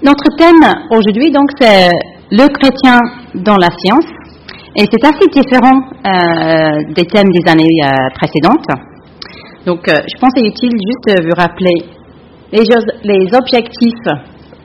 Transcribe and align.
Notre 0.00 0.30
thème 0.36 0.62
aujourd'hui, 0.90 1.32
donc, 1.32 1.50
c'est 1.58 1.90
le 2.30 2.46
chrétien 2.54 2.98
dans 3.34 3.56
la 3.56 3.66
science. 3.82 4.06
Et 4.76 4.84
c'est 4.86 5.04
assez 5.04 5.26
différent 5.26 5.74
euh, 6.06 6.94
des 6.94 7.04
thèmes 7.04 7.28
des 7.34 7.50
années 7.50 7.66
euh, 7.82 8.08
précédentes. 8.14 8.68
Donc, 9.66 9.88
euh, 9.88 9.98
je 10.06 10.20
pense 10.20 10.32
qu'il 10.34 10.46
est 10.46 10.50
utile 10.50 10.70
juste 10.70 11.18
de 11.18 11.26
vous 11.26 11.34
rappeler 11.34 11.82
les, 12.52 12.62
les 13.02 13.26
objectifs 13.34 14.06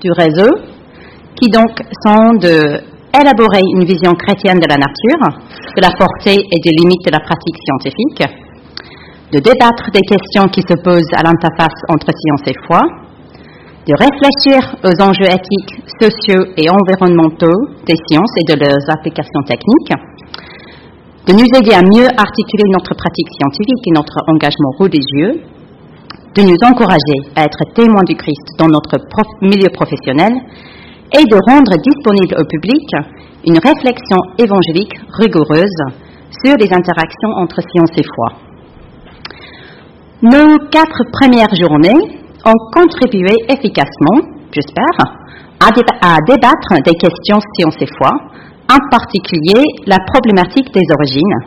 du 0.02 0.12
réseau, 0.12 0.54
qui 1.36 1.50
donc 1.50 1.82
sont 2.06 2.38
de 2.38 2.78
élaborer 3.10 3.62
une 3.74 3.86
vision 3.86 4.14
chrétienne 4.14 4.60
de 4.60 4.70
la 4.70 4.78
nature, 4.78 5.42
de 5.76 5.82
la 5.82 5.90
portée 5.98 6.46
et 6.46 6.60
des 6.62 6.76
limites 6.78 7.06
de 7.06 7.12
la 7.12 7.20
pratique 7.20 7.58
scientifique, 7.58 8.22
de 9.34 9.40
débattre 9.40 9.90
des 9.92 10.02
questions 10.02 10.46
qui 10.46 10.62
se 10.62 10.78
posent 10.78 11.14
à 11.18 11.24
l'interface 11.24 11.82
entre 11.90 12.12
science 12.14 12.42
et 12.46 12.56
foi, 12.68 12.82
de 13.84 13.94
réfléchir 14.00 14.64
aux 14.80 14.96
enjeux 15.04 15.28
éthiques, 15.28 15.76
sociaux 16.00 16.48
et 16.56 16.72
environnementaux 16.72 17.68
des 17.84 18.00
sciences 18.08 18.32
et 18.40 18.48
de 18.48 18.56
leurs 18.56 18.84
applications 18.88 19.44
techniques, 19.44 19.94
de 21.28 21.34
nous 21.34 21.50
aider 21.60 21.76
à 21.76 21.84
mieux 21.84 22.08
articuler 22.16 22.68
notre 22.72 22.96
pratique 22.96 23.28
scientifique 23.36 23.84
et 23.88 23.92
notre 23.92 24.16
engagement 24.28 24.72
religieux, 24.80 25.44
de 26.36 26.42
nous 26.42 26.58
encourager 26.64 27.20
à 27.36 27.44
être 27.44 27.64
témoins 27.76 28.08
du 28.08 28.16
Christ 28.16 28.56
dans 28.58 28.72
notre 28.72 28.96
milieu 29.42 29.70
professionnel 29.70 30.32
et 31.12 31.24
de 31.24 31.38
rendre 31.52 31.76
disponible 31.84 32.36
au 32.40 32.46
public 32.48 32.88
une 33.46 33.60
réflexion 33.60 34.18
évangélique 34.40 34.96
rigoureuse 35.20 35.80
sur 36.44 36.56
les 36.56 36.72
interactions 36.72 37.36
entre 37.36 37.60
science 37.62 37.92
et 37.98 38.08
foi. 38.16 38.30
Nos 40.24 40.58
quatre 40.72 41.04
premières 41.12 41.54
journées 41.54 42.23
ont 42.46 42.60
contribué 42.74 43.36
efficacement, 43.48 44.20
j'espère, 44.52 44.98
à, 45.60 46.18
débattre 46.28 46.76
des 46.84 46.96
questions 47.00 47.40
science 47.56 47.78
et 47.80 47.88
foi, 47.98 48.12
en 48.70 48.80
particulier 48.92 49.64
la 49.88 49.98
problématique 50.12 50.74
des 50.74 50.88
origines. 50.92 51.38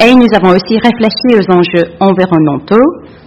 Et 0.00 0.14
nous 0.14 0.28
avons 0.36 0.56
aussi 0.56 0.76
réfléchi 0.78 1.28
aux 1.36 1.46
enjeux 1.52 1.96
environnementaux 2.00 2.86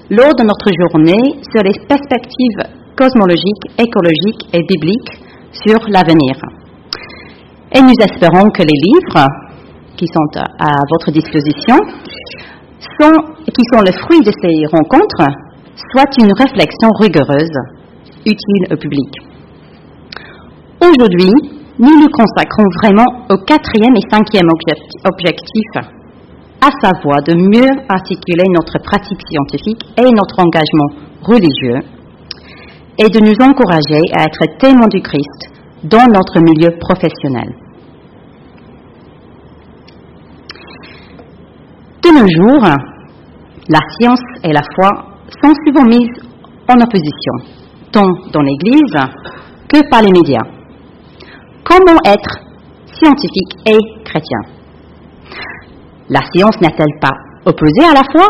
lors 0.09 0.33
de 0.33 0.43
notre 0.43 0.69
journée 0.81 1.41
sur 1.51 1.61
les 1.61 1.77
perspectives 1.87 2.61
cosmologiques, 2.97 3.65
écologiques 3.77 4.49
et 4.53 4.63
bibliques 4.63 5.13
sur 5.51 5.79
l'avenir. 5.89 6.35
Et 7.71 7.81
nous 7.81 7.97
espérons 8.01 8.49
que 8.49 8.63
les 8.63 8.79
livres 8.89 9.25
qui 9.95 10.07
sont 10.07 10.41
à 10.59 10.73
votre 10.91 11.11
disposition, 11.11 11.75
sont, 12.99 13.19
qui 13.45 13.63
sont 13.73 13.81
le 13.81 13.91
fruit 13.91 14.21
de 14.21 14.31
ces 14.31 14.65
rencontres, 14.71 15.27
soit 15.91 16.11
une 16.19 16.33
réflexion 16.33 16.89
rigoureuse, 16.99 17.57
utile 18.25 18.65
au 18.71 18.75
public. 18.75 19.11
Aujourd'hui, 20.81 21.31
nous 21.79 21.95
nous 21.95 22.11
consacrons 22.11 22.67
vraiment 22.83 23.25
au 23.29 23.37
quatrième 23.37 23.95
et 23.95 24.09
cinquième 24.11 24.49
objectif, 25.05 25.69
à 26.61 26.69
savoir 26.83 27.23
de 27.23 27.33
mieux 27.35 27.71
articuler 27.87 28.43
notre 28.53 28.79
pratique 28.83 29.21
scientifique 29.29 29.81
et 29.97 30.11
notre 30.11 30.39
engagement 30.39 30.89
religieux, 31.23 31.79
et 32.97 33.07
de 33.07 33.19
nous 33.23 33.37
encourager 33.39 34.01
à 34.17 34.23
être 34.23 34.57
témoins 34.59 34.89
du 34.91 35.01
Christ 35.01 35.51
dans 35.85 36.05
notre 36.11 36.39
milieu 36.41 36.77
professionnel. 36.77 37.55
De 42.03 42.09
nos 42.09 42.27
jours, 42.27 42.67
la 43.69 43.79
science 43.97 44.19
et 44.43 44.51
la 44.51 44.61
foi 44.75 45.08
sont 45.41 45.53
souvent 45.65 45.85
mises 45.85 46.15
en 46.67 46.75
opposition, 46.75 47.33
tant 47.91 48.09
dans 48.33 48.41
l'Église 48.41 48.95
que 49.67 49.89
par 49.89 50.01
les 50.01 50.11
médias. 50.11 50.45
Comment 51.63 51.99
être 52.05 52.39
scientifique 52.85 53.53
et 53.65 53.77
chrétien? 54.03 54.39
La 56.09 56.21
science 56.33 56.59
n'est-elle 56.61 56.99
pas 56.99 57.13
opposée 57.45 57.85
à 57.85 57.93
la 57.93 58.03
foi? 58.11 58.27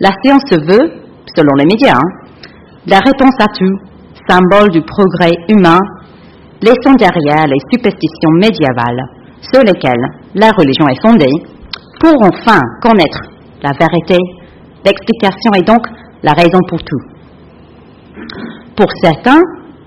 La 0.00 0.10
science 0.22 0.50
veut, 0.50 0.92
selon 1.34 1.54
les 1.58 1.66
médias, 1.66 1.96
hein, 1.96 2.26
la 2.86 2.98
réponse 2.98 3.34
à 3.40 3.46
tout, 3.48 3.76
symbole 4.28 4.70
du 4.70 4.80
progrès 4.82 5.32
humain, 5.48 5.80
laissant 6.62 6.94
derrière 6.98 7.46
les 7.46 7.60
superstitions 7.70 8.32
médiévales 8.40 9.04
sur 9.40 9.62
lesquelles 9.62 10.06
la 10.34 10.50
religion 10.50 10.86
est 10.88 11.02
fondée, 11.06 11.32
pour 12.00 12.14
enfin 12.22 12.60
connaître 12.82 13.20
la 13.62 13.72
vérité. 13.72 14.16
L'explication 14.84 15.52
est 15.56 15.66
donc 15.66 15.82
la 16.26 16.32
raison 16.32 16.58
pour 16.68 16.80
tout. 16.82 17.02
Pour 18.76 18.90
certains, 19.00 19.40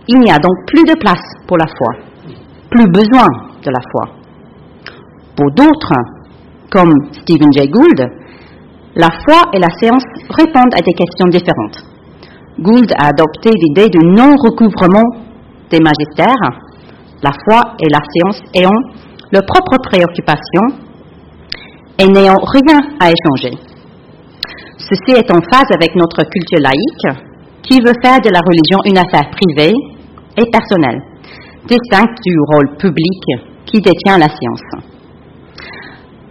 il 0.07 0.19
n'y 0.19 0.31
a 0.31 0.39
donc 0.39 0.55
plus 0.67 0.85
de 0.85 0.97
place 0.97 1.27
pour 1.45 1.57
la 1.57 1.67
foi, 1.67 1.91
plus 2.71 2.87
besoin 2.87 3.27
de 3.61 3.69
la 3.69 3.81
foi. 3.91 4.05
Pour 5.35 5.51
d'autres, 5.51 5.93
comme 6.71 6.93
Stephen 7.11 7.51
Jay 7.51 7.67
Gould, 7.67 7.99
la 8.95 9.09
foi 9.25 9.51
et 9.53 9.59
la 9.59 9.69
science 9.79 10.05
répondent 10.29 10.73
à 10.75 10.81
des 10.81 10.93
questions 10.93 11.27
différentes. 11.29 11.77
Gould 12.59 12.91
a 12.97 13.07
adopté 13.07 13.49
l'idée 13.53 13.89
du 13.89 13.99
non-recouvrement 13.99 15.07
des 15.69 15.79
magistères, 15.79 16.43
la 17.21 17.31
foi 17.31 17.75
et 17.79 17.87
la 17.91 17.99
science 17.99 18.41
ayant 18.55 18.79
leurs 19.31 19.45
propres 19.45 19.81
préoccupations 19.89 20.67
et 21.99 22.07
n'ayant 22.07 22.39
rien 22.41 22.79
à 22.99 23.11
échanger. 23.11 23.68
Ceci 24.79 25.11
est 25.11 25.29
en 25.29 25.41
phase 25.51 25.67
avec 25.75 25.93
notre 25.95 26.23
culture 26.23 26.63
laïque 26.63 27.19
qui 27.63 27.79
veut 27.81 27.99
faire 28.01 28.19
de 28.23 28.31
la 28.31 28.39
religion 28.39 28.79
une 28.85 28.97
affaire 28.97 29.29
privée 29.29 29.75
et 30.39 30.49
personnelle, 30.49 31.01
distincte 31.67 32.17
du 32.23 32.33
rôle 32.47 32.77
public 32.77 33.21
qui 33.65 33.81
détient 33.81 34.17
la 34.17 34.29
science. 34.29 34.63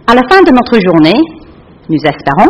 À 0.07 0.15
la 0.15 0.23
fin 0.27 0.41
de 0.41 0.49
notre 0.49 0.81
journée, 0.81 1.21
nous 1.89 2.01
espérons, 2.03 2.49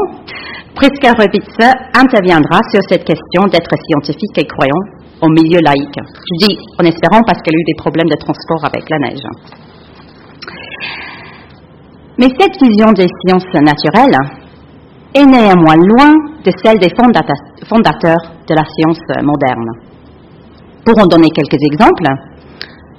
Priska 0.73 1.11
Rebitze 1.11 1.67
interviendra 1.93 2.61
sur 2.71 2.79
cette 2.87 3.03
question 3.03 3.43
d'être 3.51 3.75
scientifique 3.75 4.37
et 4.37 4.47
croyant 4.47 4.83
au 5.21 5.27
milieu 5.27 5.59
laïque. 5.59 5.99
Je 5.99 6.47
dis 6.47 6.57
en 6.79 6.85
espérant 6.85 7.21
parce 7.27 7.41
qu'elle 7.43 7.55
a 7.55 7.59
eu 7.59 7.67
des 7.67 7.75
problèmes 7.75 8.07
de 8.07 8.15
transport 8.15 8.63
avec 8.63 8.89
la 8.89 8.97
neige. 8.99 9.27
Mais 12.17 12.27
cette 12.39 12.55
vision 12.63 12.93
des 12.93 13.07
sciences 13.19 13.51
naturelles 13.53 14.38
est 15.13 15.25
néanmoins 15.25 15.75
loin 15.75 16.13
de 16.43 16.51
celle 16.63 16.79
des 16.79 16.89
fondateurs 16.95 18.23
de 18.47 18.55
la 18.55 18.63
science 18.63 19.01
moderne. 19.23 19.69
Pour 20.85 20.97
en 20.99 21.07
donner 21.07 21.29
quelques 21.29 21.61
exemples, 21.71 22.05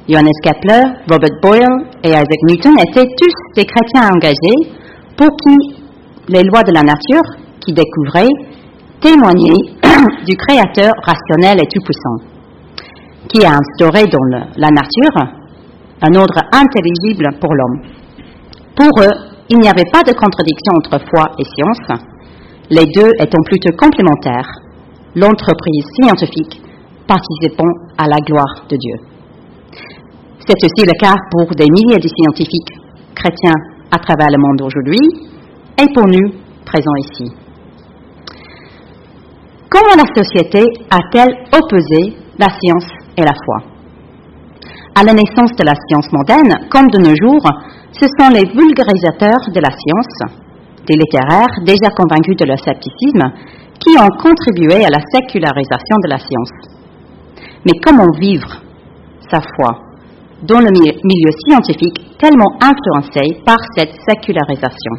Johannes 0.08 0.40
Kepler, 0.42 0.82
Robert 1.08 1.38
Boyle 1.42 1.86
et 2.02 2.08
Isaac 2.08 2.42
Newton 2.48 2.74
étaient 2.78 3.08
tous 3.16 3.34
des 3.54 3.64
chrétiens 3.64 4.10
engagés 4.12 4.74
pour 5.16 5.28
qui 5.36 5.80
les 6.28 6.42
lois 6.42 6.62
de 6.62 6.72
la 6.72 6.82
nature, 6.82 7.22
qui 7.60 7.72
découvraient, 7.72 8.34
témoignaient 9.00 9.62
du 10.26 10.36
Créateur 10.36 10.92
rationnel 11.02 11.58
et 11.60 11.68
tout-puissant, 11.68 12.16
qui 13.28 13.44
a 13.44 13.52
instauré 13.52 14.04
dans 14.06 14.24
la 14.56 14.68
nature 14.68 15.40
un 16.02 16.14
ordre 16.14 16.40
intelligible 16.52 17.28
pour 17.40 17.54
l'homme. 17.54 17.82
Pour 18.76 19.02
eux, 19.02 19.29
il 19.50 19.58
n'y 19.58 19.68
avait 19.68 19.90
pas 19.92 20.02
de 20.06 20.14
contradiction 20.14 20.72
entre 20.78 21.02
foi 21.10 21.34
et 21.38 21.44
science, 21.44 22.00
les 22.70 22.86
deux 22.86 23.10
étant 23.18 23.42
plutôt 23.50 23.74
complémentaires, 23.76 24.46
l'entreprise 25.16 25.86
scientifique 25.98 26.62
participant 27.06 27.72
à 27.98 28.06
la 28.06 28.18
gloire 28.22 28.62
de 28.70 28.76
Dieu. 28.76 28.96
C'est 30.46 30.54
aussi 30.54 30.86
le 30.86 30.94
cas 31.02 31.16
pour 31.32 31.50
des 31.56 31.66
milliers 31.66 31.98
de 31.98 32.06
scientifiques 32.06 32.78
chrétiens 33.14 33.58
à 33.90 33.98
travers 33.98 34.30
le 34.30 34.38
monde 34.38 34.62
aujourd'hui 34.62 35.02
et 35.76 35.92
pour 35.92 36.06
nous 36.06 36.30
présents 36.64 37.00
ici. 37.10 37.34
Comment 39.68 39.98
la 39.98 40.06
société 40.14 40.62
a-t-elle 40.90 41.34
opposé 41.52 42.16
la 42.38 42.46
science 42.48 42.86
et 43.16 43.22
la 43.22 43.34
foi? 43.44 43.58
À 44.94 45.02
la 45.02 45.12
naissance 45.12 45.52
de 45.58 45.64
la 45.64 45.74
science 45.74 46.10
moderne, 46.12 46.68
comme 46.70 46.88
de 46.88 46.98
nos 46.98 47.14
jours, 47.14 47.46
ce 47.92 48.06
sont 48.06 48.30
les 48.30 48.46
vulgarisateurs 48.46 49.44
de 49.52 49.60
la 49.60 49.70
science, 49.70 50.36
des 50.86 50.96
littéraires 50.96 51.54
déjà 51.64 51.90
convaincus 51.90 52.36
de 52.36 52.46
leur 52.46 52.58
scepticisme, 52.58 53.26
qui 53.80 53.96
ont 53.98 54.12
contribué 54.20 54.84
à 54.84 54.90
la 54.90 55.00
sécularisation 55.12 55.96
de 56.04 56.08
la 56.08 56.18
science. 56.18 56.52
Mais 57.64 57.78
comment 57.84 58.10
vivre 58.18 58.62
sa 59.30 59.40
foi 59.40 59.78
dans 60.42 60.60
le 60.60 60.70
milieu 60.70 61.30
scientifique 61.46 62.16
tellement 62.18 62.56
influencé 62.62 63.42
par 63.44 63.58
cette 63.76 63.94
sécularisation? 64.08 64.94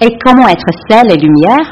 Et 0.00 0.18
comment 0.24 0.48
être 0.48 0.70
sel 0.90 1.12
et 1.12 1.16
lumière 1.16 1.70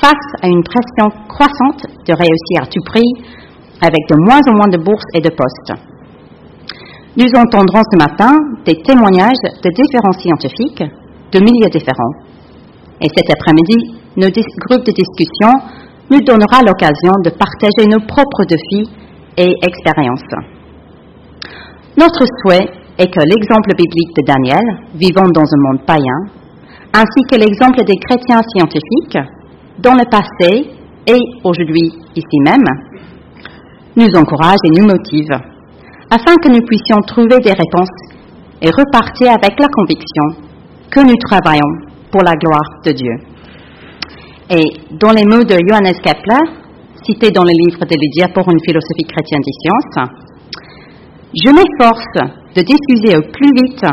face 0.00 0.28
à 0.42 0.48
une 0.48 0.62
pression 0.64 1.10
croissante 1.28 1.84
de 2.06 2.12
réussir 2.12 2.62
à 2.62 2.66
tout 2.66 2.82
prix 2.84 3.12
avec 3.80 4.00
de 4.08 4.16
moins 4.26 4.40
en 4.48 4.56
moins 4.56 4.68
de 4.68 4.78
bourses 4.78 5.10
et 5.14 5.20
de 5.20 5.30
postes? 5.30 5.97
Nous 7.18 7.26
entendrons 7.34 7.82
ce 7.82 7.98
matin 7.98 8.30
des 8.64 8.80
témoignages 8.80 9.42
de 9.42 9.70
différents 9.74 10.14
scientifiques 10.22 10.84
de 11.32 11.38
milieux 11.40 11.70
différents. 11.70 12.14
Et 13.02 13.08
cet 13.10 13.28
après-midi, 13.34 13.98
notre 14.16 14.38
groupe 14.38 14.86
de 14.86 14.94
discussion 14.94 15.50
nous 16.10 16.20
donnera 16.20 16.62
l'occasion 16.62 17.12
de 17.26 17.30
partager 17.30 17.90
nos 17.90 18.06
propres 18.06 18.46
défis 18.46 18.88
et 19.36 19.50
expériences. 19.66 20.30
Notre 21.98 22.24
souhait 22.40 22.70
est 22.96 23.10
que 23.10 23.22
l'exemple 23.34 23.74
biblique 23.76 24.14
de 24.14 24.24
Daniel, 24.24 24.64
vivant 24.94 25.28
dans 25.34 25.42
un 25.42 25.62
monde 25.66 25.84
païen, 25.84 26.20
ainsi 26.94 27.20
que 27.30 27.36
l'exemple 27.36 27.82
des 27.84 27.98
chrétiens 27.98 28.40
scientifiques, 28.54 29.18
dans 29.80 29.94
le 29.94 30.06
passé 30.08 30.70
et 31.06 31.20
aujourd'hui 31.42 31.92
ici 32.14 32.38
même, 32.44 32.64
nous 33.96 34.08
encourage 34.14 34.58
et 34.64 34.70
nous 34.70 34.86
motive, 34.86 35.57
afin 36.10 36.34
que 36.42 36.48
nous 36.48 36.64
puissions 36.66 37.00
trouver 37.06 37.38
des 37.40 37.52
réponses 37.52 37.98
et 38.62 38.70
repartir 38.70 39.30
avec 39.30 39.58
la 39.60 39.68
conviction 39.68 40.48
que 40.90 41.00
nous 41.00 41.16
travaillons 41.28 41.88
pour 42.10 42.22
la 42.22 42.32
gloire 42.32 42.80
de 42.84 42.92
Dieu. 42.92 43.14
Et 44.50 44.96
dans 44.96 45.12
les 45.12 45.24
mots 45.24 45.44
de 45.44 45.56
Johannes 45.68 46.00
Kepler, 46.02 46.44
cités 47.04 47.30
dans 47.30 47.44
le 47.44 47.52
livre 47.52 47.84
de 47.84 47.94
Lydia 47.94 48.28
pour 48.28 48.48
une 48.50 48.60
philosophie 48.64 49.04
chrétienne 49.06 49.42
des 49.44 49.56
sciences, 49.60 50.08
je 51.34 51.50
m'efforce 51.52 52.32
de 52.56 52.62
diffuser 52.62 53.18
au 53.18 53.22
plus 53.30 53.52
vite 53.54 53.84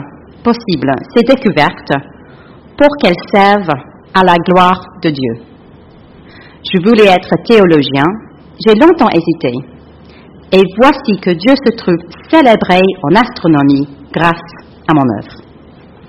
possible 0.44 0.92
ces 1.14 1.24
découvertes 1.24 1.94
pour 2.78 2.88
qu'elles 3.02 3.22
servent 3.34 3.78
à 4.14 4.24
la 4.24 4.36
gloire 4.48 4.82
de 5.04 5.10
Dieu. 5.10 5.34
Je 6.64 6.80
voulais 6.82 7.12
être 7.12 7.36
théologien, 7.46 8.06
j'ai 8.66 8.74
longtemps 8.80 9.10
hésité, 9.12 9.52
et 10.52 10.62
voici 10.78 11.20
que 11.22 11.32
Dieu 11.32 11.54
se 11.66 11.76
trouve 11.76 11.98
célébré 12.30 12.82
en 13.04 13.16
astronomie 13.16 13.88
grâce 14.12 14.36
à 14.88 14.94
mon 14.94 15.04
œuvre. 15.18 15.45